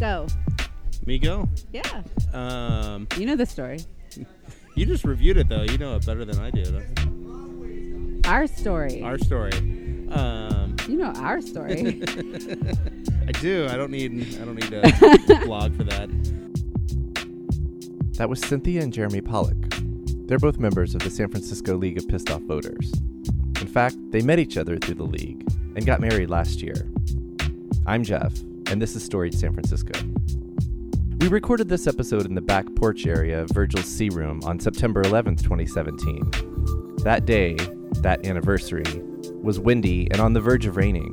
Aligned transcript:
Go. 0.00 0.26
Me 1.04 1.18
go. 1.18 1.46
Yeah. 1.72 2.02
Um, 2.32 3.06
You 3.18 3.26
know 3.26 3.36
the 3.36 3.44
story. 3.44 3.80
you 4.74 4.86
just 4.86 5.04
reviewed 5.04 5.36
it 5.36 5.48
though. 5.50 5.62
You 5.62 5.76
know 5.76 5.94
it 5.96 6.06
better 6.06 6.24
than 6.24 6.38
I 6.40 6.50
do. 6.50 8.20
Our 8.24 8.46
story. 8.46 9.02
Our 9.02 9.18
story. 9.18 9.52
Um, 10.10 10.74
you 10.88 10.96
know 10.96 11.12
our 11.16 11.40
story. 11.42 12.02
I 13.28 13.32
do. 13.32 13.66
I 13.70 13.76
don't 13.76 13.90
need. 13.90 14.38
I 14.40 14.44
don't 14.46 14.54
need 14.54 14.72
a 14.72 15.40
blog 15.44 15.76
for 15.76 15.84
that. 15.84 16.08
That 18.14 18.28
was 18.30 18.40
Cynthia 18.40 18.82
and 18.82 18.92
Jeremy 18.92 19.20
Pollock. 19.20 19.56
They're 20.26 20.38
both 20.38 20.58
members 20.58 20.94
of 20.94 21.02
the 21.02 21.10
San 21.10 21.28
Francisco 21.30 21.76
League 21.76 21.98
of 21.98 22.08
Pissed 22.08 22.30
Off 22.30 22.40
Voters. 22.42 22.92
In 23.60 23.66
fact, 23.66 23.96
they 24.10 24.22
met 24.22 24.38
each 24.38 24.56
other 24.56 24.78
through 24.78 24.94
the 24.94 25.04
league 25.04 25.46
and 25.76 25.84
got 25.84 26.00
married 26.00 26.30
last 26.30 26.62
year. 26.62 26.88
I'm 27.86 28.02
Jeff, 28.04 28.32
and 28.70 28.80
this 28.80 28.94
is 28.94 29.02
Storied 29.02 29.34
San 29.34 29.52
Francisco. 29.52 29.92
We 31.18 31.26
recorded 31.26 31.68
this 31.68 31.88
episode 31.88 32.24
in 32.24 32.36
the 32.36 32.40
back 32.40 32.64
porch 32.76 33.04
area 33.04 33.42
of 33.42 33.50
Virgil's 33.50 33.84
Sea 33.84 34.10
Room 34.10 34.40
on 34.44 34.60
September 34.60 35.02
11th, 35.02 35.42
2017. 35.42 36.96
That 37.02 37.26
day, 37.26 37.56
that 38.02 38.24
anniversary, 38.24 38.84
was 39.42 39.58
windy 39.58 40.08
and 40.12 40.20
on 40.20 40.34
the 40.34 40.40
verge 40.40 40.66
of 40.66 40.76
raining. 40.76 41.12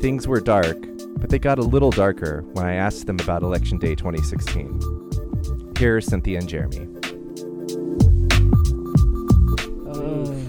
Things 0.00 0.26
were 0.26 0.40
dark, 0.40 0.78
but 1.18 1.28
they 1.28 1.38
got 1.38 1.58
a 1.58 1.62
little 1.62 1.90
darker 1.90 2.42
when 2.54 2.64
I 2.64 2.74
asked 2.74 3.06
them 3.06 3.20
about 3.20 3.42
Election 3.42 3.76
Day 3.78 3.94
2016. 3.94 5.74
Here 5.78 5.98
are 5.98 6.00
Cynthia 6.00 6.38
and 6.38 6.48
Jeremy. 6.48 6.88
Oh. 9.92 10.40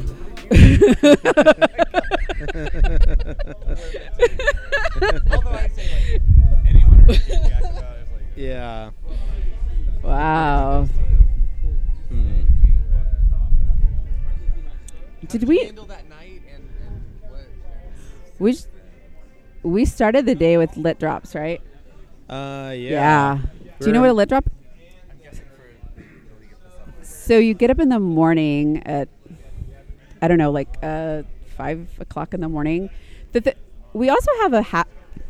Yeah. 8.35 8.91
wow. 10.03 10.87
Hmm. 12.09 12.41
Did 15.27 15.43
we? 15.45 15.71
We 18.39 18.51
s- 18.51 18.67
we 19.63 19.85
started 19.85 20.25
the 20.25 20.35
day 20.35 20.57
with 20.57 20.75
lit 20.75 20.99
drops, 20.99 21.33
right? 21.33 21.61
Uh, 22.29 22.73
yeah. 22.75 22.89
Yeah. 22.89 23.39
Do 23.79 23.87
you 23.87 23.93
know 23.93 24.01
what 24.01 24.09
a 24.09 24.13
lit 24.13 24.29
drop? 24.29 24.45
So 27.01 27.37
you 27.37 27.53
get 27.53 27.69
up 27.71 27.79
in 27.79 27.89
the 27.89 27.99
morning 27.99 28.83
at 28.85 29.07
I 30.21 30.27
don't 30.27 30.37
know, 30.37 30.51
like 30.51 30.69
uh, 30.83 31.23
five 31.55 31.87
o'clock 31.99 32.33
in 32.33 32.41
the 32.41 32.49
morning. 32.49 32.89
The 33.31 33.41
th- 33.41 33.57
we 33.93 34.09
also 34.09 34.31
have 34.41 34.53
a 34.53 34.61
ha- 34.61 34.85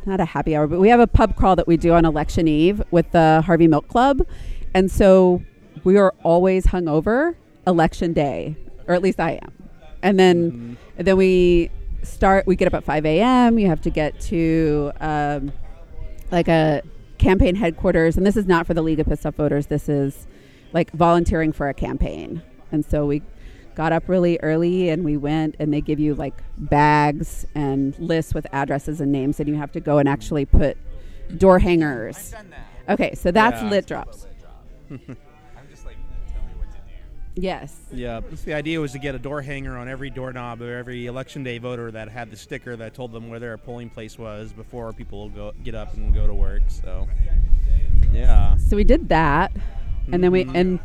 not 0.06 0.20
a 0.20 0.26
happy 0.26 0.56
hour, 0.56 0.68
but 0.68 0.80
we 0.80 0.90
have 0.90 1.00
a 1.00 1.08
pub 1.08 1.36
crawl 1.36 1.56
that 1.56 1.68
we 1.68 1.78
do 1.78 1.94
on 1.94 2.06
election 2.06 2.48
eve 2.48 2.81
with 2.92 3.12
the 3.12 3.44
Harvey 3.45 3.68
Milk 3.68 3.88
Club, 3.88 4.26
and 4.73 4.92
so 4.92 5.42
we 5.84 5.98
are 5.98 6.14
always 6.23 6.68
hungover 6.68 7.36
election 7.68 8.14
day, 8.14 8.56
or 8.88 8.94
at 8.94 9.02
least 9.02 9.20
I 9.20 9.40
am. 9.42 9.52
And 10.02 10.20
then 10.20 10.78
and 10.98 11.08
then 11.08 11.18
we 11.18 11.72
start. 12.03 12.46
We 12.48 12.56
get 12.56 12.68
up 12.68 12.73
at 12.73 12.84
five 12.84 13.06
a.m. 13.06 13.58
You 13.58 13.68
have 13.68 13.81
to 13.81 13.90
get 13.90 14.20
to 14.22 14.92
um, 15.00 15.52
like 16.31 16.48
a 16.48 16.81
campaign 17.18 17.56
headquarters, 17.56 18.18
and 18.18 18.26
this 18.26 18.38
is 18.38 18.46
not 18.46 18.68
for 18.68 18.73
the 18.73 18.81
League 18.81 19.00
of 19.00 19.08
Pissed 19.08 19.26
Off 19.26 19.36
Voters. 19.36 19.68
This 19.68 19.90
is 19.90 20.28
like 20.73 20.92
volunteering 20.92 21.52
for 21.52 21.70
a 21.70 21.73
campaign, 21.73 22.42
and 22.72 22.86
so 22.86 23.06
we 23.06 23.22
got 23.76 23.92
up 23.92 24.08
really 24.08 24.40
early 24.42 24.90
and 24.90 25.04
we 25.04 25.18
went 25.18 25.56
and 25.59 25.73
they 25.73 25.81
give 25.81 26.00
you 26.00 26.16
like 26.16 26.42
bags 26.58 27.45
and 27.56 27.98
lists 28.00 28.34
with 28.34 28.48
addresses 28.54 29.02
and 29.02 29.12
names 29.12 29.40
and 29.40 29.48
you 29.50 29.56
have 29.56 29.72
to 29.72 29.80
go 29.80 29.98
and 29.98 30.08
actually 30.09 30.45
put 30.45 30.78
door 31.38 31.59
hangers 31.59 32.34
okay 32.90 33.13
so 33.16 33.31
that's 33.31 33.62
Yeah. 33.62 33.69
lit 33.69 33.86
drops 33.86 34.28
yes 37.36 37.75
Yeah. 37.91 38.22
The 38.46 38.53
idea 38.53 38.80
was 38.80 38.94
to 38.94 39.00
get 39.00 39.13
a 39.16 39.19
door 39.19 39.41
hanger 39.41 39.78
on 39.78 39.90
every 39.90 40.09
doorknob 40.09 40.62
of 40.62 40.69
every 40.69 41.06
election 41.07 41.44
day 41.44 41.57
voter 41.57 41.92
that 41.92 42.07
had 42.09 42.31
the 42.31 42.38
sticker 42.38 42.75
that 42.78 42.94
told 42.94 43.12
them 43.12 43.28
where 43.30 43.40
their 43.40 43.57
polling 43.57 43.90
place 43.90 44.18
was 44.18 44.53
before 44.53 44.94
people 44.94 45.30
go 45.30 45.52
get 45.63 45.75
up 45.75 45.94
and 45.96 46.13
go 46.13 46.25
to 46.28 46.34
work. 46.34 46.62
So, 46.69 47.07
yeah. 48.13 48.56
so 48.57 48.75
we 48.78 48.84
did 48.86 49.09
that 49.09 49.52
and 50.12 50.24
then 50.24 50.31
we 50.31 50.46
Mhm. 50.46 50.56
and 50.56 50.80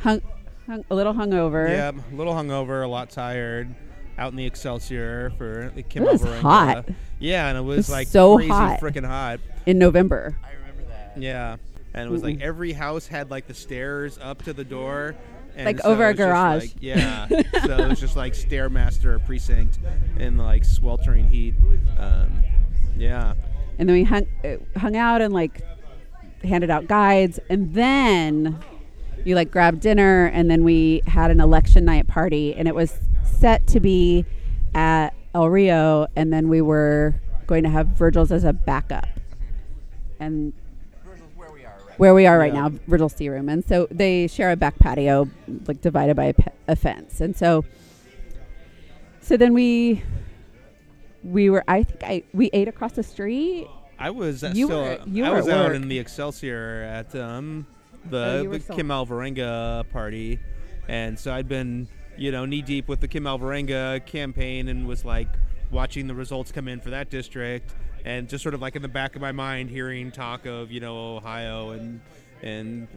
hung, 0.00 0.20
hung 0.66 0.84
a 0.90 0.94
little 0.94 1.14
hungover 1.14 1.68
Yeah, 1.68 1.90
a 1.90 2.14
little 2.16 2.34
hungover, 2.34 2.84
a 2.84 2.88
lot 2.88 3.10
tired. 3.10 3.74
Out 4.16 4.30
in 4.30 4.36
the 4.36 4.46
Excelsior 4.46 5.32
for 5.36 5.72
the 5.74 5.82
Kim 5.82 6.04
It 6.04 6.12
was 6.12 6.22
Alvarenga. 6.22 6.40
hot. 6.40 6.88
Yeah, 7.18 7.48
and 7.48 7.58
it 7.58 7.62
was, 7.62 7.76
was 7.78 7.90
like 7.90 8.06
so 8.06 8.36
crazy 8.36 8.48
hot. 8.50 8.80
freaking 8.80 9.04
hot. 9.04 9.40
in 9.66 9.78
november 9.78 10.36
I 10.44 10.52
remember 10.52 10.84
that. 10.88 11.14
Yeah, 11.20 11.56
and 11.94 12.06
it 12.08 12.10
was 12.12 12.22
like 12.22 12.36
Mm-mm. 12.36 12.42
every 12.42 12.72
house 12.72 13.06
had 13.08 13.30
like 13.32 13.48
the 13.48 13.54
stairs 13.54 14.16
up 14.22 14.42
to 14.44 14.52
the 14.52 14.62
door. 14.64 15.16
And 15.56 15.66
Like 15.66 15.80
so 15.80 15.88
over 15.90 16.04
a 16.04 16.10
it 16.10 16.10
was 16.12 16.18
just, 16.18 16.26
garage. 16.28 16.62
like- 16.62 16.72
yeah, 16.80 17.26
so 17.28 17.76
it 17.84 17.88
was 17.88 18.00
just 18.00 18.16
like 18.16 18.32
stairmaster 18.34 19.24
precinct 19.24 19.78
in 20.18 20.36
like 20.36 20.64
sweltering 20.64 21.26
heat. 21.28 21.54
Um, 21.98 22.42
yeah, 22.96 23.34
and 23.78 23.88
then 23.88 23.94
we 23.96 24.04
hung, 24.04 24.26
uh, 24.44 24.78
hung 24.78 24.96
out 24.96 25.22
and 25.22 25.32
like 25.34 25.60
handed 26.44 26.70
out 26.70 26.86
guides 26.88 27.38
and 27.48 27.72
then 27.74 28.58
you 29.24 29.34
like 29.34 29.50
grabbed 29.50 29.80
dinner 29.80 30.26
and 30.26 30.50
then 30.50 30.64
we 30.64 31.02
had 31.06 31.30
an 31.30 31.40
election 31.40 31.84
night 31.84 32.06
party 32.06 32.54
and 32.54 32.68
it 32.68 32.74
was 32.74 32.98
set 33.24 33.66
to 33.68 33.80
be 33.80 34.24
at 34.74 35.10
el 35.34 35.48
rio 35.48 36.06
and 36.16 36.32
then 36.32 36.48
we 36.48 36.60
were 36.60 37.14
going 37.46 37.62
to 37.62 37.68
have 37.70 37.86
virgil's 37.88 38.30
as 38.32 38.44
a 38.44 38.52
backup 38.52 39.06
and 40.20 40.52
Virgil's 41.04 41.30
where 41.96 42.14
we 42.14 42.26
are 42.26 42.38
right 42.38 42.52
Yeah. 42.54 42.68
now 42.68 42.72
virgil's 42.86 43.14
sea 43.14 43.28
room 43.28 43.48
and 43.48 43.64
so 43.64 43.86
they 43.90 44.26
share 44.26 44.50
a 44.50 44.56
back 44.56 44.78
patio 44.78 45.28
like 45.66 45.80
divided 45.80 46.16
by 46.16 46.24
a, 46.26 46.34
pe- 46.34 46.52
a 46.68 46.76
fence 46.76 47.20
and 47.20 47.36
so 47.36 47.64
so 49.20 49.36
then 49.36 49.54
we 49.54 50.02
we 51.22 51.48
were 51.50 51.64
i 51.68 51.82
think 51.82 52.02
i 52.04 52.22
we 52.32 52.50
ate 52.52 52.68
across 52.68 52.92
the 52.92 53.02
street 53.02 53.66
I 53.96 54.10
was 54.10 54.42
uh, 54.42 54.50
You 54.52 54.66
still, 54.66 54.82
were- 54.82 54.98
you 55.06 55.24
I 55.24 55.30
were 55.30 55.36
was 55.36 55.46
at 55.48 55.56
out 55.56 55.66
work. 55.66 55.76
in 55.76 55.86
the 55.88 56.00
Excelsior 56.00 56.82
at 56.82 57.14
um, 57.14 57.64
Oh, 58.06 58.42
the, 58.42 58.48
were 58.48 58.58
the 58.58 58.74
Kim 58.74 58.88
Alvarenga 58.88 59.88
party, 59.90 60.38
and 60.88 61.18
so 61.18 61.32
I'd 61.32 61.48
been 61.48 61.88
you 62.16 62.30
know 62.30 62.44
knee 62.44 62.62
deep 62.62 62.88
with 62.88 63.00
the 63.00 63.08
Kim 63.08 63.24
Alvarenga 63.24 64.04
campaign 64.06 64.68
and 64.68 64.86
was 64.86 65.04
like 65.04 65.28
watching 65.70 66.06
the 66.06 66.14
results 66.14 66.52
come 66.52 66.68
in 66.68 66.80
for 66.80 66.90
that 66.90 67.10
district, 67.10 67.74
and 68.04 68.28
just 68.28 68.42
sort 68.42 68.54
of 68.54 68.60
like 68.60 68.76
in 68.76 68.82
the 68.82 68.88
back 68.88 69.16
of 69.16 69.22
my 69.22 69.32
mind 69.32 69.70
hearing 69.70 70.10
talk 70.12 70.46
of 70.46 70.70
you 70.70 70.80
know 70.80 71.16
Ohio 71.16 71.70
and 71.70 72.00
and 72.42 72.88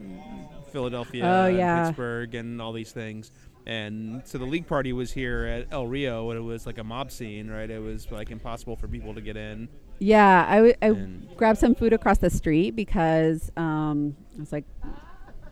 Philadelphia, 0.72 1.24
Oh, 1.24 1.46
and 1.46 1.56
yeah. 1.56 1.86
Pittsburgh, 1.86 2.34
and 2.34 2.60
all 2.60 2.72
these 2.72 2.92
things. 2.92 3.32
And 3.66 4.22
so 4.24 4.38
the 4.38 4.44
league 4.46 4.66
party 4.66 4.92
was 4.94 5.12
here 5.12 5.44
at 5.44 5.72
El 5.72 5.86
Rio, 5.86 6.30
and 6.30 6.38
it 6.38 6.42
was 6.42 6.64
like 6.66 6.78
a 6.78 6.84
mob 6.84 7.10
scene, 7.10 7.48
right? 7.50 7.68
It 7.70 7.82
was 7.82 8.10
like 8.10 8.30
impossible 8.30 8.76
for 8.76 8.88
people 8.88 9.14
to 9.14 9.20
get 9.20 9.36
in. 9.36 9.68
Yeah, 9.98 10.46
I, 10.48 10.54
w- 10.56 10.74
I 10.82 10.86
And- 10.86 11.28
grabbed 11.36 11.58
some 11.58 11.74
food 11.74 11.92
across 11.92 12.18
the 12.18 12.30
street 12.30 12.76
because 12.76 13.50
um, 13.56 14.16
I 14.36 14.40
was 14.40 14.52
like, 14.52 14.64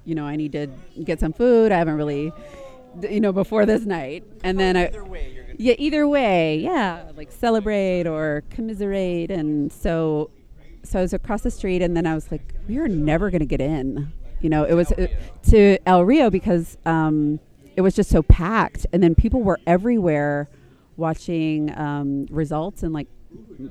you 0.04 0.14
know, 0.14 0.24
I 0.24 0.36
need 0.36 0.52
to 0.52 0.68
get 1.04 1.18
some 1.20 1.32
food. 1.32 1.72
I 1.72 1.78
haven't 1.78 1.96
really, 1.96 2.32
you 3.08 3.20
know, 3.20 3.32
before 3.32 3.66
this 3.66 3.84
night. 3.84 4.24
And 4.44 4.58
then 4.58 4.76
I, 4.76 4.90
yeah, 5.58 5.74
either 5.78 6.06
way, 6.06 6.58
yeah, 6.58 7.10
like 7.16 7.32
celebrate 7.32 8.06
or 8.06 8.44
commiserate. 8.50 9.30
And 9.30 9.72
so, 9.72 10.30
so 10.84 11.00
I 11.00 11.02
was 11.02 11.12
across 11.12 11.42
the 11.42 11.50
street, 11.50 11.82
and 11.82 11.96
then 11.96 12.06
I 12.06 12.14
was 12.14 12.30
like, 12.30 12.54
we 12.68 12.78
are 12.78 12.86
never 12.88 13.30
going 13.30 13.40
to 13.40 13.46
get 13.46 13.60
in. 13.60 14.12
You 14.40 14.50
know, 14.50 14.62
it 14.64 14.74
was 14.74 14.92
uh, 14.92 15.08
to 15.50 15.78
El 15.88 16.04
Rio 16.04 16.30
because 16.30 16.76
um, 16.86 17.40
it 17.74 17.80
was 17.80 17.94
just 17.94 18.10
so 18.10 18.22
packed, 18.22 18.86
and 18.92 19.02
then 19.02 19.14
people 19.16 19.42
were 19.42 19.58
everywhere 19.66 20.48
watching 20.96 21.76
um, 21.76 22.26
results 22.30 22.82
and 22.84 22.92
like 22.92 23.08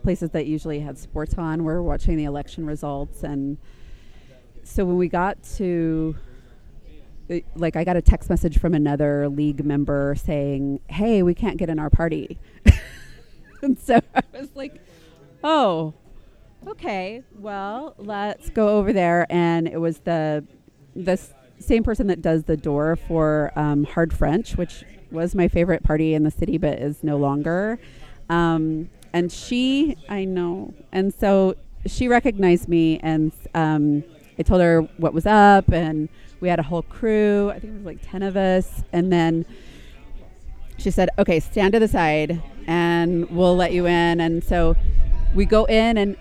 places 0.03 0.31
that 0.31 0.45
usually 0.45 0.79
had 0.79 0.97
sports 0.97 1.35
on 1.37 1.63
were 1.63 1.81
watching 1.81 2.17
the 2.17 2.25
election 2.25 2.65
results 2.65 3.23
and 3.23 3.57
so 4.63 4.83
when 4.83 4.97
we 4.97 5.07
got 5.07 5.41
to 5.43 6.15
like 7.55 7.75
i 7.75 7.83
got 7.83 7.95
a 7.95 8.01
text 8.01 8.29
message 8.29 8.59
from 8.59 8.73
another 8.73 9.27
league 9.29 9.63
member 9.63 10.15
saying 10.15 10.79
hey 10.87 11.23
we 11.23 11.33
can't 11.33 11.57
get 11.57 11.69
in 11.69 11.79
our 11.79 11.89
party. 11.89 12.37
And 13.61 13.79
so 13.79 13.99
i 14.13 14.21
was 14.39 14.49
like 14.53 14.79
oh 15.43 15.93
okay 16.67 17.23
well 17.39 17.95
let's 17.97 18.49
go 18.49 18.77
over 18.77 18.93
there. 18.93 19.25
And 19.29 19.67
it 19.67 19.77
was 19.79 19.99
the 19.99 20.45
the 20.95 21.19
same 21.57 21.83
person 21.83 22.07
that 22.07 22.21
does 22.21 22.43
the 22.43 22.57
door 22.57 22.95
for 22.95 23.51
um, 23.55 23.85
hard 23.85 24.13
french 24.13 24.55
which 24.55 24.83
was 25.09 25.33
my 25.33 25.47
favorite 25.47 25.81
party 25.81 26.13
in 26.13 26.23
the 26.23 26.29
city 26.29 26.59
but 26.59 26.77
is 26.77 27.03
no 27.03 27.17
longer. 27.17 27.79
Um, 28.29 28.89
and 29.15 29.31
she 29.31 29.95
i 30.09 30.25
know. 30.25 30.73
And 30.91 31.13
so 31.13 31.55
she 31.87 32.07
recognized 32.07 32.67
me 32.67 32.99
and 32.99 33.31
um, 33.53 34.03
i 34.37 34.43
told 34.43 34.61
her 34.61 34.81
what 34.97 35.13
was 35.13 35.25
up 35.25 35.71
and 35.71 36.09
we 36.41 36.49
had 36.49 36.59
a 36.59 36.63
whole 36.63 36.83
crew. 36.83 37.49
I 37.49 37.59
think 37.59 37.73
it 37.73 37.77
was 37.77 37.85
like 37.85 37.99
10 38.03 38.21
of 38.21 38.35
us. 38.35 38.83
And 38.91 39.11
then 39.11 39.45
she 40.77 40.91
said 40.91 41.09
okay 41.17 41.39
stand 41.39 41.73
to 41.73 41.79
the 41.79 41.87
side 41.87 42.43
and 42.67 43.29
we'll 43.31 43.55
let 43.55 43.71
you 43.71 43.87
in. 43.87 44.19
And 44.19 44.43
so 44.43 44.75
we 45.33 45.45
go 45.45 45.63
in 45.65 45.97
and 45.97 46.17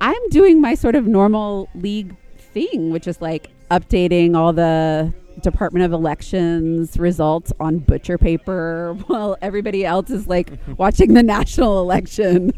I'm 0.00 0.28
doing 0.30 0.60
my 0.60 0.74
sort 0.74 0.94
of 0.94 1.06
normal 1.06 1.68
league 1.74 2.14
thing, 2.38 2.90
which 2.90 3.08
is 3.08 3.20
like 3.20 3.50
updating 3.70 4.36
all 4.36 4.52
the 4.52 5.12
Department 5.40 5.84
of 5.84 5.92
Elections 5.92 6.98
results 6.98 7.52
on 7.60 7.78
butcher 7.78 8.18
paper 8.18 8.96
while 9.06 9.36
everybody 9.42 9.84
else 9.84 10.10
is 10.10 10.26
like 10.26 10.52
watching 10.78 11.14
the 11.14 11.22
national 11.22 11.80
election. 11.80 12.52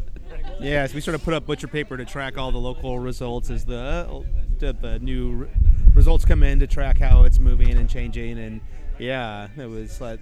Yeah, 0.59 0.85
so 0.87 0.95
we 0.95 1.01
sort 1.01 1.15
of 1.15 1.23
put 1.23 1.33
up 1.33 1.45
butcher 1.45 1.67
paper 1.67 1.97
to 1.97 2.05
track 2.05 2.37
all 2.37 2.51
the 2.51 2.57
local 2.57 2.99
results 2.99 3.49
as 3.49 3.65
the 3.65 4.25
the, 4.59 4.73
the 4.73 4.99
new 4.99 5.41
r- 5.41 5.47
results 5.93 6.25
come 6.25 6.43
in 6.43 6.59
to 6.59 6.67
track 6.67 6.99
how 6.99 7.23
it's 7.23 7.39
moving 7.39 7.71
and 7.71 7.89
changing. 7.89 8.37
And 8.37 8.61
yeah, 8.97 9.47
it 9.57 9.69
was 9.69 9.97
that 9.99 10.19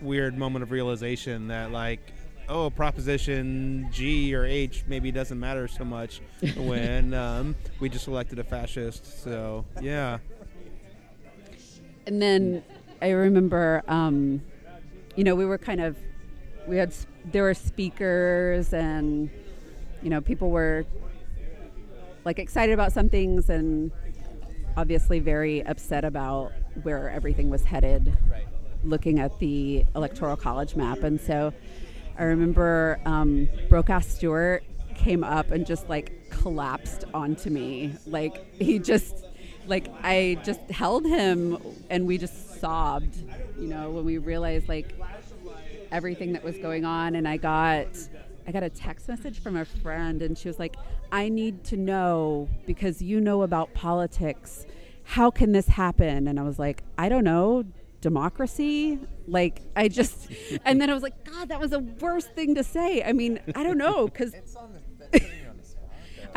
weird 0.00 0.36
moment 0.36 0.64
of 0.64 0.72
realization 0.72 1.46
that 1.48 1.70
like, 1.70 2.12
oh, 2.48 2.70
Proposition 2.70 3.88
G 3.92 4.34
or 4.34 4.44
H 4.44 4.84
maybe 4.88 5.12
doesn't 5.12 5.38
matter 5.38 5.68
so 5.68 5.84
much 5.84 6.20
when 6.56 7.14
um, 7.14 7.54
we 7.78 7.88
just 7.88 8.08
elected 8.08 8.40
a 8.40 8.44
fascist. 8.44 9.22
So 9.22 9.64
yeah, 9.80 10.18
And 12.06 12.20
then 12.20 12.62
I 13.00 13.10
remember, 13.10 13.82
um, 13.88 14.42
you 15.16 15.24
know, 15.24 15.34
we 15.34 15.44
were 15.44 15.58
kind 15.58 15.80
of, 15.80 15.96
we 16.66 16.76
had, 16.76 16.94
there 17.24 17.42
were 17.42 17.54
speakers 17.54 18.72
and, 18.72 19.30
you 20.02 20.10
know, 20.10 20.20
people 20.20 20.50
were 20.50 20.84
like 22.24 22.38
excited 22.38 22.72
about 22.72 22.92
some 22.92 23.08
things 23.08 23.50
and 23.50 23.90
obviously 24.76 25.20
very 25.20 25.64
upset 25.66 26.04
about 26.04 26.52
where 26.82 27.10
everything 27.10 27.50
was 27.50 27.64
headed 27.64 28.16
looking 28.84 29.20
at 29.20 29.38
the 29.38 29.84
electoral 29.94 30.36
college 30.36 30.76
map. 30.76 31.02
And 31.02 31.20
so 31.20 31.52
I 32.18 32.24
remember 32.24 33.00
um, 33.04 33.48
Brokaw 33.68 34.00
Stewart 34.00 34.64
came 34.94 35.24
up 35.24 35.50
and 35.50 35.66
just 35.66 35.88
like 35.88 36.30
collapsed 36.30 37.04
onto 37.14 37.50
me. 37.50 37.94
Like 38.06 38.54
he 38.54 38.78
just, 38.78 39.21
like 39.66 39.88
I 40.02 40.38
just 40.44 40.60
held 40.70 41.06
him 41.06 41.58
and 41.90 42.06
we 42.06 42.18
just 42.18 42.60
sobbed, 42.60 43.16
you 43.58 43.68
know, 43.68 43.90
when 43.90 44.04
we 44.04 44.18
realized 44.18 44.68
like 44.68 44.94
everything 45.90 46.32
that 46.32 46.42
was 46.42 46.58
going 46.58 46.84
on. 46.84 47.14
And 47.14 47.28
I 47.28 47.36
got, 47.36 47.88
I 48.46 48.52
got 48.52 48.62
a 48.62 48.70
text 48.70 49.08
message 49.08 49.40
from 49.40 49.56
a 49.56 49.64
friend 49.64 50.22
and 50.22 50.36
she 50.36 50.48
was 50.48 50.58
like, 50.58 50.76
I 51.10 51.28
need 51.28 51.64
to 51.64 51.76
know 51.76 52.48
because 52.66 53.02
you 53.02 53.20
know 53.20 53.42
about 53.42 53.72
politics. 53.74 54.66
How 55.04 55.30
can 55.30 55.52
this 55.52 55.68
happen? 55.68 56.28
And 56.28 56.40
I 56.40 56.42
was 56.42 56.58
like, 56.58 56.82
I 56.96 57.08
don't 57.08 57.24
know 57.24 57.64
democracy 58.02 58.98
like 59.28 59.62
i 59.76 59.86
just 59.86 60.28
and 60.64 60.80
then 60.80 60.90
i 60.90 60.92
was 60.92 61.04
like 61.04 61.24
god 61.24 61.48
that 61.48 61.60
was 61.60 61.70
the 61.70 61.78
worst 61.78 62.32
thing 62.32 62.56
to 62.56 62.64
say 62.64 63.00
i 63.04 63.12
mean 63.12 63.38
i 63.54 63.62
don't 63.62 63.78
know 63.78 64.06
because 64.06 64.34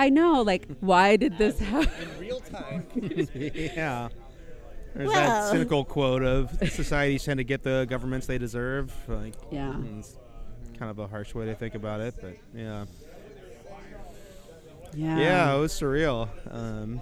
i 0.06 0.10
know 0.10 0.42
like 0.44 0.68
why 0.80 1.16
did 1.16 1.38
this 1.38 1.58
happen 1.60 1.90
in 2.14 2.20
real 2.20 2.40
time. 2.40 2.86
yeah. 3.34 4.10
There's 4.94 5.10
Well. 5.10 5.16
that 5.16 5.52
cynical 5.52 5.84
quote 5.84 6.24
of 6.24 6.52
societies 6.72 7.24
tend 7.26 7.40
to 7.40 7.44
get 7.44 7.64
the 7.64 7.86
governments 7.90 8.28
they 8.28 8.38
deserve. 8.38 8.94
Like, 9.10 9.34
Yeah. 9.52 9.74
it's 9.98 10.16
kind 10.80 10.90
of 10.90 11.00
a 11.00 11.08
harsh 11.08 11.34
way 11.36 11.46
to 11.48 11.56
think 11.56 11.76
about 11.76 12.00
it, 12.00 12.16
but 12.22 12.38
yeah. 12.56 12.86
yeah 14.94 15.18
Yeah, 15.18 15.56
it 15.56 15.60
was 15.60 15.74
surreal. 15.74 16.30
Um, 16.50 17.02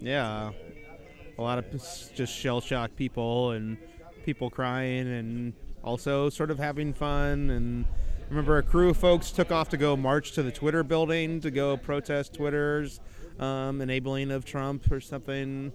yeah, 0.00 0.52
a 1.38 1.42
lot 1.42 1.58
of 1.58 1.64
just 2.14 2.32
shell 2.32 2.60
shocked 2.60 2.94
people 2.94 3.50
and 3.52 3.78
people 4.24 4.48
crying 4.50 5.08
and 5.08 5.54
also 5.82 6.28
sort 6.30 6.50
of 6.52 6.58
having 6.58 6.92
fun. 6.92 7.50
And 7.50 7.84
I 7.84 8.07
remember 8.28 8.58
a 8.58 8.62
crew 8.62 8.90
of 8.90 8.96
folks 8.96 9.30
took 9.30 9.50
off 9.50 9.68
to 9.70 9.76
go 9.76 9.96
march 9.96 10.32
to 10.32 10.42
the 10.42 10.52
Twitter 10.52 10.82
building 10.82 11.40
to 11.40 11.50
go 11.50 11.76
protest 11.76 12.34
Twitter's 12.34 13.00
um, 13.38 13.80
enabling 13.80 14.30
of 14.30 14.44
Trump 14.44 14.90
or 14.92 15.00
something. 15.00 15.72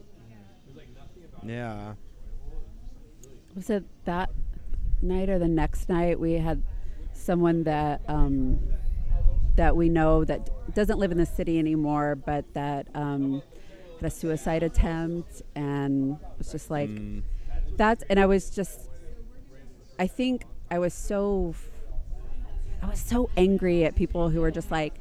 Yeah. 1.46 1.96
was 3.56 3.70
it 3.70 3.84
that 4.06 4.30
night 5.02 5.30
or 5.30 5.38
the 5.38 5.48
next 5.48 5.90
night 5.90 6.18
we 6.20 6.34
had 6.34 6.64
someone 7.14 7.64
that 7.64 8.02
um, 8.08 8.60
that 9.56 9.76
we 9.76 9.90
know 9.90 10.24
that 10.24 10.50
doesn't 10.74 10.98
live 11.00 11.12
in 11.12 11.18
the 11.18 11.26
city 11.26 11.60
anymore 11.60 12.16
but 12.16 12.46
that 12.54 12.88
um, 12.96 13.42
had 14.00 14.08
a 14.08 14.10
suicide 14.10 14.64
attempt 14.64 15.42
and 15.56 16.18
was 16.38 16.52
just 16.52 16.72
like 16.72 16.90
Mm. 16.90 17.24
that's 17.76 18.04
and 18.10 18.20
i 18.22 18.26
was 18.26 18.50
just 18.50 18.90
i 20.00 20.08
think 20.08 20.46
i 20.72 20.80
was 20.80 20.94
so 20.94 21.54
i 22.84 22.86
was 22.86 23.00
so 23.00 23.30
angry 23.38 23.86
at 23.86 23.96
people 23.96 24.30
who 24.30 24.42
were 24.42 24.52
just 24.52 24.70
like 24.70 24.94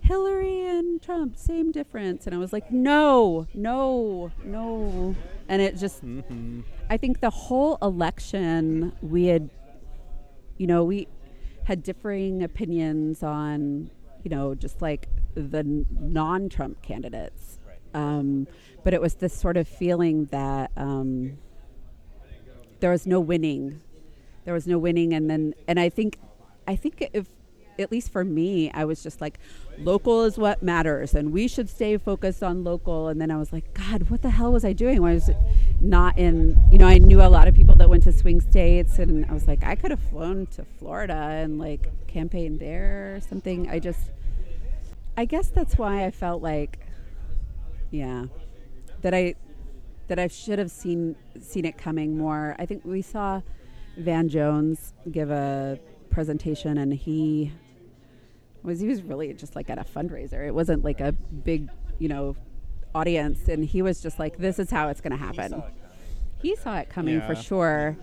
hillary 0.00 0.66
and 0.66 1.02
trump 1.02 1.36
same 1.36 1.70
difference 1.70 2.26
and 2.26 2.34
i 2.34 2.38
was 2.38 2.52
like 2.52 2.70
no 2.70 3.46
no 3.54 4.30
no 4.44 5.14
and 5.48 5.62
it 5.62 5.76
just 5.76 6.04
Mhm. 6.04 6.64
I 6.88 6.96
think 6.96 7.20
the 7.20 7.30
whole 7.30 7.78
election, 7.82 8.92
we 9.02 9.26
had, 9.26 9.50
you 10.56 10.66
know, 10.66 10.84
we 10.84 11.08
had 11.64 11.82
differing 11.82 12.42
opinions 12.42 13.22
on, 13.22 13.90
you 14.22 14.30
know, 14.30 14.54
just 14.54 14.80
like 14.80 15.08
the 15.34 15.64
non 15.64 16.48
Trump 16.48 16.80
candidates. 16.82 17.58
Um, 17.92 18.46
but 18.84 18.94
it 18.94 19.00
was 19.00 19.14
this 19.14 19.34
sort 19.34 19.56
of 19.56 19.66
feeling 19.66 20.26
that 20.26 20.70
um, 20.76 21.38
there 22.80 22.90
was 22.90 23.06
no 23.06 23.18
winning. 23.18 23.80
There 24.44 24.54
was 24.54 24.66
no 24.66 24.78
winning. 24.78 25.12
And 25.12 25.28
then, 25.28 25.54
and 25.66 25.80
I 25.80 25.88
think, 25.88 26.18
I 26.66 26.76
think 26.76 27.08
if, 27.12 27.28
at 27.78 27.92
least 27.92 28.10
for 28.10 28.24
me, 28.24 28.70
I 28.72 28.84
was 28.84 29.02
just 29.02 29.20
like, 29.20 29.38
local 29.78 30.24
is 30.24 30.38
what 30.38 30.62
matters, 30.62 31.14
and 31.14 31.32
we 31.32 31.46
should 31.46 31.68
stay 31.68 31.98
focused 31.98 32.42
on 32.42 32.64
local. 32.64 33.08
And 33.08 33.20
then 33.20 33.30
I 33.30 33.36
was 33.36 33.52
like, 33.52 33.74
God, 33.74 34.08
what 34.10 34.22
the 34.22 34.30
hell 34.30 34.52
was 34.52 34.64
I 34.64 34.72
doing? 34.72 35.02
Why 35.02 35.14
was 35.14 35.30
not 35.80 36.18
in? 36.18 36.58
You 36.72 36.78
know, 36.78 36.86
I 36.86 36.98
knew 36.98 37.20
a 37.20 37.28
lot 37.28 37.48
of 37.48 37.54
people 37.54 37.74
that 37.76 37.88
went 37.88 38.02
to 38.04 38.12
swing 38.12 38.40
states, 38.40 38.98
and 38.98 39.26
I 39.26 39.32
was 39.32 39.46
like, 39.46 39.62
I 39.62 39.74
could 39.74 39.90
have 39.90 40.00
flown 40.00 40.46
to 40.48 40.64
Florida 40.78 41.14
and 41.14 41.58
like 41.58 41.90
campaigned 42.06 42.60
there 42.60 43.16
or 43.16 43.20
something. 43.20 43.68
I 43.68 43.78
just, 43.78 44.10
I 45.16 45.26
guess 45.26 45.48
that's 45.48 45.76
why 45.76 46.04
I 46.04 46.10
felt 46.10 46.42
like, 46.42 46.80
yeah, 47.90 48.26
that 49.02 49.12
I, 49.12 49.34
that 50.08 50.18
I 50.18 50.28
should 50.28 50.58
have 50.58 50.70
seen 50.70 51.16
seen 51.40 51.64
it 51.64 51.76
coming 51.76 52.16
more. 52.16 52.56
I 52.58 52.64
think 52.64 52.84
we 52.84 53.02
saw 53.02 53.42
Van 53.98 54.28
Jones 54.28 54.94
give 55.10 55.30
a 55.30 55.78
presentation, 56.16 56.78
and 56.78 56.94
he 56.94 57.52
was 58.62 58.80
he 58.80 58.88
was 58.88 59.02
really 59.02 59.34
just 59.34 59.54
like 59.54 59.68
at 59.68 59.76
a 59.78 59.84
fundraiser. 59.84 60.46
It 60.46 60.54
wasn't 60.54 60.82
like 60.82 60.98
a 60.98 61.12
big, 61.12 61.68
you 61.98 62.08
know, 62.08 62.34
audience, 62.94 63.48
and 63.48 63.62
he 63.62 63.82
was 63.82 64.00
just 64.00 64.18
like, 64.18 64.38
"This 64.38 64.58
is 64.58 64.70
how 64.70 64.88
it's 64.88 65.02
going 65.02 65.10
to 65.10 65.18
happen." 65.18 65.62
He 66.40 66.56
saw 66.56 66.78
it 66.78 66.88
coming 66.88 67.20
for 67.20 67.34
Yeah. 67.34 67.40
sure. 67.42 67.96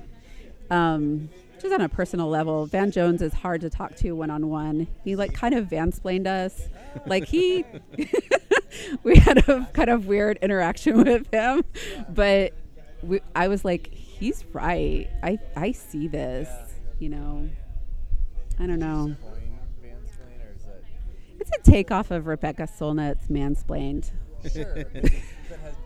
Um, 0.70 1.29
just 1.60 1.74
on 1.74 1.82
a 1.82 1.89
personal 1.89 2.27
level, 2.29 2.67
Van 2.67 2.91
Jones 2.91 3.24
is 3.24 3.34
hard 3.34 3.62
to 3.62 3.70
talk 3.72 3.96
to 3.96 4.12
one 4.12 4.29
on 4.29 4.48
one. 4.48 4.86
He 5.03 5.15
like 5.15 5.34
kind 5.34 5.55
of 5.55 5.65
vansplained 5.67 6.27
us, 6.27 6.70
like 7.08 7.25
he. 7.25 7.65
we 9.03 9.15
had 9.17 9.50
a 9.50 9.67
kind 9.74 9.89
of 9.89 10.05
weird 10.05 10.38
interaction 10.43 10.98
with 11.03 11.34
him, 11.34 11.63
but 12.10 12.53
we, 13.01 13.22
I 13.36 13.48
was 13.48 13.65
like, 13.65 13.91
he's 13.91 14.46
right. 14.53 15.10
I 15.24 15.39
I 15.55 15.72
see 15.72 16.08
this, 16.08 16.48
you 17.00 17.10
know. 17.10 17.50
I 18.60 18.65
don't 18.67 18.79
know. 18.79 19.15
It's 21.39 21.51
a 21.51 21.62
takeoff 21.72 22.12
of 22.12 22.27
Rebecca 22.27 22.63
Solnit's 22.63 23.27
mansplained. 23.27 24.12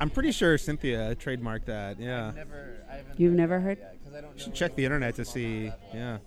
I'm 0.02 0.10
pretty 0.10 0.32
sure 0.32 0.58
Cynthia 0.58 1.16
trademarked 1.16 1.66
that. 1.66 2.00
Yeah. 2.00 2.32
Never, 2.36 2.78
I 2.92 2.96
haven't 2.98 3.20
You've 3.20 3.34
never 3.34 3.60
heard? 3.60 3.80
because 4.00 4.16
I 4.16 4.22
don't 4.22 4.40
Should 4.40 4.54
check 4.54 4.76
the 4.76 4.86
internet 4.86 5.16
to 5.16 5.26
see. 5.26 5.72
Yeah. 5.94 6.18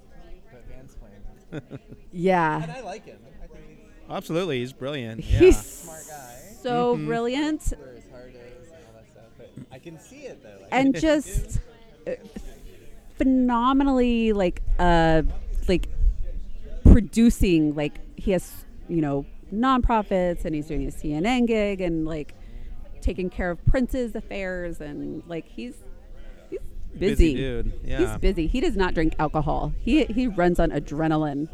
Yeah. 2.12 2.62
And 2.62 2.70
I 2.72 2.80
like 2.80 3.04
him. 3.06 3.18
I 3.42 3.46
think 3.48 3.60
he's 3.68 3.78
Absolutely. 4.10 4.60
He's 4.60 4.72
brilliant. 4.72 5.24
Yeah. 5.24 5.38
He's 5.40 5.60
smart 5.64 6.02
guy. 6.08 6.36
so 6.62 6.96
Mhm. 6.96 7.06
brilliant 7.06 7.62
where 7.78 7.94
his 7.94 8.08
heart 8.10 8.30
is 8.34 8.66
and 8.68 8.74
all 8.86 8.94
that 8.94 9.10
stuff. 9.10 9.24
But 9.36 9.48
I 9.72 9.78
can 9.80 9.98
see 9.98 10.22
it 10.26 10.42
though. 10.44 10.58
Like, 10.60 10.68
and 10.72 10.94
just 10.94 11.58
uh, 12.06 12.12
phenomenally 13.16 14.32
like 14.32 14.62
uh 14.78 15.22
like 15.68 15.88
producing 17.00 17.74
like 17.74 17.98
he 18.16 18.32
has 18.32 18.66
you 18.86 19.00
know 19.00 19.24
nonprofits 19.50 20.44
and 20.44 20.54
he's 20.54 20.66
doing 20.66 20.86
a 20.86 20.90
CNN 20.90 21.46
gig 21.46 21.80
and 21.80 22.04
like 22.04 22.34
taking 23.00 23.30
care 23.30 23.50
of 23.50 23.64
Prince's 23.64 24.14
affairs 24.14 24.82
and 24.82 25.22
like 25.26 25.46
he's 25.48 25.76
he's 26.50 26.58
busy. 26.98 27.34
dude. 27.34 27.72
Yeah. 27.82 27.98
He's 28.00 28.18
busy. 28.18 28.46
He 28.46 28.60
does 28.60 28.76
not 28.76 28.92
drink 28.92 29.14
alcohol. 29.18 29.72
He 29.80 30.04
he 30.04 30.26
runs 30.26 30.60
on 30.60 30.70
adrenaline. 30.72 31.48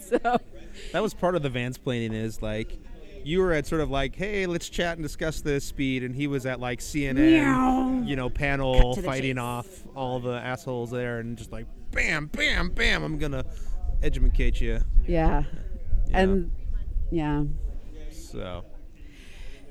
so 0.00 0.38
That 0.92 1.02
was 1.02 1.14
part 1.14 1.34
of 1.34 1.42
the 1.42 1.50
Vance 1.50 1.76
Vansplaining 1.76 2.12
is 2.12 2.40
like 2.40 2.78
you 3.24 3.40
were 3.40 3.52
at 3.54 3.66
sort 3.66 3.80
of 3.80 3.90
like, 3.90 4.14
hey, 4.14 4.46
let's 4.46 4.68
chat 4.68 4.98
and 4.98 5.02
discuss 5.02 5.40
this 5.40 5.64
speed, 5.64 6.04
and 6.04 6.14
he 6.14 6.26
was 6.26 6.46
at 6.46 6.60
like 6.60 6.78
CNN, 6.80 7.14
Meow. 7.14 8.02
you 8.06 8.16
know, 8.16 8.28
panel 8.28 8.74
Cut 8.74 8.94
to 8.96 9.00
the 9.00 9.06
fighting 9.06 9.36
chase. 9.36 9.42
off 9.42 9.66
all 9.96 10.20
the 10.20 10.34
assholes 10.34 10.90
there, 10.90 11.20
and 11.20 11.36
just 11.38 11.50
like, 11.50 11.66
bam, 11.90 12.26
bam, 12.26 12.68
bam, 12.68 13.02
I'm 13.02 13.18
gonna 13.18 13.46
educate 14.04 14.60
you. 14.60 14.80
yeah. 15.06 15.44
Yeah. 16.08 16.20
And 16.20 16.52
yeah. 17.10 17.44
So 18.10 18.64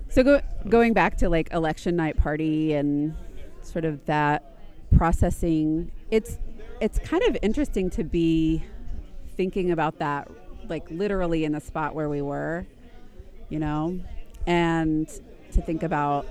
So 0.10 0.24
go, 0.24 0.42
going 0.68 0.94
back 0.94 1.18
to 1.18 1.30
like 1.30 1.54
election 1.54 1.96
night 1.96 2.18
party 2.18 2.74
and 2.74 3.16
sort 3.62 3.86
of 3.86 4.04
that 4.06 4.58
processing, 4.96 5.92
it's 6.10 6.40
it's 6.82 7.00
kind 7.00 7.24
of 7.24 7.38
interesting 7.42 7.90
to 7.92 8.04
be 8.04 8.64
thinking 9.38 9.72
about 9.72 10.00
that 10.00 10.30
like 10.68 10.90
literally 10.90 11.46
in 11.46 11.52
the 11.52 11.62
spot 11.62 11.94
where 11.94 12.10
we 12.10 12.22
were, 12.22 12.66
you 13.50 13.60
know, 13.60 14.00
and 14.48 15.08
to 15.52 15.62
think 15.62 15.84
about 15.84 16.26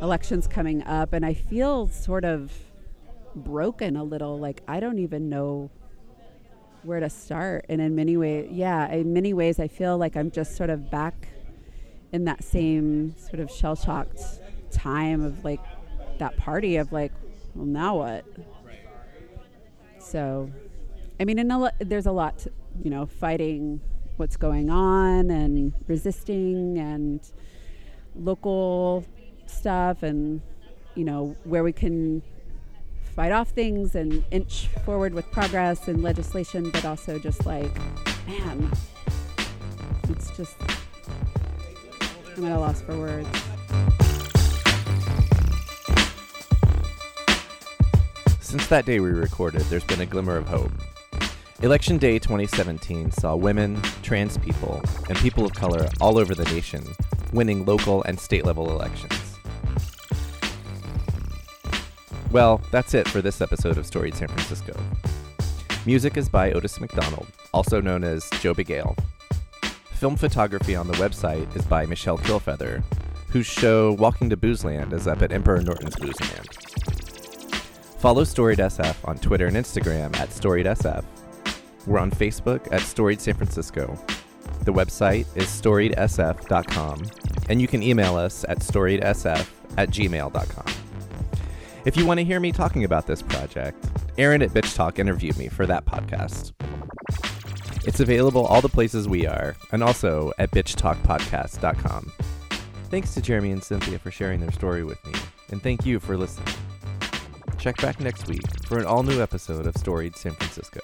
elections 0.00 0.46
coming 0.46 0.82
up 0.84 1.12
and 1.12 1.26
I 1.26 1.34
feel 1.34 1.88
sort 1.88 2.24
of 2.24 2.52
broken 3.34 3.96
a 3.96 4.04
little 4.04 4.38
like 4.38 4.62
I 4.68 4.80
don't 4.80 4.98
even 4.98 5.28
know 5.28 5.70
where 6.84 7.00
to 7.00 7.10
start 7.10 7.64
and 7.68 7.80
in 7.80 7.94
many 7.94 8.16
ways 8.16 8.48
yeah 8.50 8.90
in 8.90 9.12
many 9.12 9.32
ways 9.32 9.58
I 9.58 9.68
feel 9.68 9.98
like 9.98 10.16
I'm 10.16 10.30
just 10.30 10.56
sort 10.56 10.70
of 10.70 10.90
back 10.90 11.28
in 12.12 12.24
that 12.24 12.42
same 12.42 13.14
sort 13.16 13.40
of 13.40 13.50
shell 13.50 13.76
shocked 13.76 14.20
time 14.70 15.22
of 15.22 15.44
like 15.44 15.60
that 16.18 16.36
party 16.36 16.76
of 16.76 16.92
like, 16.92 17.12
well, 17.54 17.66
now 17.66 17.96
what? 17.96 18.24
So, 19.98 20.50
I 21.18 21.24
mean, 21.24 21.38
a 21.38 21.58
lo- 21.58 21.70
there's 21.78 22.06
a 22.06 22.12
lot, 22.12 22.38
to, 22.40 22.52
you 22.82 22.90
know, 22.90 23.06
fighting 23.06 23.80
what's 24.16 24.36
going 24.36 24.70
on 24.70 25.30
and 25.30 25.72
resisting 25.88 26.78
and 26.78 27.20
local 28.14 29.04
stuff 29.46 30.02
and, 30.02 30.40
you 30.94 31.04
know, 31.04 31.36
where 31.44 31.64
we 31.64 31.72
can 31.72 32.22
fight 33.14 33.32
off 33.32 33.48
things 33.50 33.94
and 33.94 34.24
inch 34.30 34.68
forward 34.84 35.14
with 35.14 35.30
progress 35.30 35.88
and 35.88 36.02
legislation, 36.02 36.70
but 36.70 36.84
also 36.84 37.18
just 37.18 37.44
like, 37.46 37.74
man, 38.26 38.70
it's 40.08 40.36
just 40.36 40.56
I'm 42.36 42.44
at 42.46 42.52
a 42.52 42.58
loss 42.58 42.80
for 42.80 42.96
words. 42.96 43.28
Since 48.40 48.66
that 48.68 48.84
day 48.86 48.98
we 49.00 49.10
recorded, 49.10 49.62
there's 49.62 49.84
been 49.84 50.00
a 50.00 50.06
glimmer 50.06 50.36
of 50.36 50.48
hope. 50.48 50.72
Election 51.62 51.98
Day 51.98 52.18
2017 52.18 53.10
saw 53.10 53.36
women, 53.36 53.80
trans 54.02 54.38
people, 54.38 54.82
and 55.08 55.18
people 55.18 55.44
of 55.44 55.52
color 55.52 55.88
all 56.00 56.18
over 56.18 56.34
the 56.34 56.44
nation 56.44 56.82
winning 57.32 57.64
local 57.64 58.02
and 58.04 58.18
state 58.18 58.44
level 58.44 58.70
elections. 58.70 59.29
Well, 62.30 62.60
that's 62.70 62.94
it 62.94 63.08
for 63.08 63.20
this 63.20 63.40
episode 63.40 63.76
of 63.76 63.86
Storied 63.86 64.14
San 64.14 64.28
Francisco. 64.28 64.72
Music 65.84 66.16
is 66.16 66.28
by 66.28 66.52
Otis 66.52 66.80
McDonald, 66.80 67.26
also 67.52 67.80
known 67.80 68.04
as 68.04 68.28
Joe 68.40 68.54
Gale. 68.54 68.94
Film 69.94 70.14
photography 70.16 70.76
on 70.76 70.86
the 70.86 70.94
website 70.94 71.54
is 71.56 71.64
by 71.64 71.86
Michelle 71.86 72.18
Killfeather, 72.18 72.84
whose 73.30 73.46
show 73.46 73.92
Walking 73.94 74.30
to 74.30 74.36
Boozeland 74.36 74.92
is 74.92 75.08
up 75.08 75.22
at 75.22 75.32
Emperor 75.32 75.60
Norton's 75.60 75.96
Boozeland. 75.96 76.46
Follow 77.98 78.22
Storied 78.22 78.60
SF 78.60 78.96
on 79.08 79.18
Twitter 79.18 79.46
and 79.46 79.56
Instagram 79.56 80.16
at 80.18 80.32
Storied 80.32 80.66
SF. 80.66 81.04
We're 81.86 81.98
on 81.98 82.10
Facebook 82.12 82.72
at 82.72 82.82
Storied 82.82 83.20
San 83.20 83.34
Francisco. 83.34 83.98
The 84.62 84.72
website 84.72 85.26
is 85.36 85.46
storiedsf.com, 85.46 87.06
and 87.48 87.60
you 87.60 87.66
can 87.66 87.82
email 87.82 88.16
us 88.16 88.44
at 88.48 88.60
storiedsf 88.60 89.48
at 89.76 89.90
gmail.com. 89.90 90.79
If 91.86 91.96
you 91.96 92.04
want 92.04 92.18
to 92.18 92.24
hear 92.24 92.40
me 92.40 92.52
talking 92.52 92.84
about 92.84 93.06
this 93.06 93.22
project, 93.22 93.82
Aaron 94.18 94.42
at 94.42 94.50
Bitch 94.50 94.74
Talk 94.74 94.98
interviewed 94.98 95.38
me 95.38 95.48
for 95.48 95.64
that 95.66 95.86
podcast. 95.86 96.52
It's 97.86 98.00
available 98.00 98.44
all 98.44 98.60
the 98.60 98.68
places 98.68 99.08
we 99.08 99.26
are, 99.26 99.56
and 99.72 99.82
also 99.82 100.32
at 100.38 100.50
bitchtalkpodcast.com. 100.50 102.12
Thanks 102.90 103.14
to 103.14 103.22
Jeremy 103.22 103.52
and 103.52 103.64
Cynthia 103.64 103.98
for 103.98 104.10
sharing 104.10 104.40
their 104.40 104.52
story 104.52 104.84
with 104.84 105.04
me, 105.06 105.14
and 105.50 105.62
thank 105.62 105.86
you 105.86 106.00
for 106.00 106.18
listening. 106.18 106.54
Check 107.58 107.80
back 107.80 107.98
next 107.98 108.28
week 108.28 108.42
for 108.66 108.78
an 108.78 108.84
all 108.84 109.02
new 109.02 109.22
episode 109.22 109.66
of 109.66 109.74
Storied 109.76 110.16
San 110.16 110.32
Francisco. 110.32 110.80